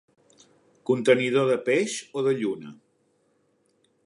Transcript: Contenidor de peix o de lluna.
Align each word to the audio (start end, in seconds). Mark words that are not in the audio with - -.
Contenidor 0.91 1.45
de 1.51 1.59
peix 1.69 1.99
o 2.23 2.27
de 2.29 2.35
lluna. 2.43 2.77